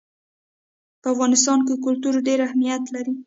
په 1.01 1.07
افغانستان 1.13 1.59
کې 1.67 1.81
کلتور 1.85 2.13
ډېر 2.27 2.39
اهمیت 2.47 2.83
لري. 2.95 3.13